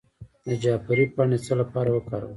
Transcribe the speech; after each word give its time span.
د 0.45 0.47
جعفری 0.63 1.05
پاڼې 1.15 1.37
د 1.41 1.43
څه 1.45 1.53
لپاره 1.61 1.89
وکاروم؟ 1.91 2.29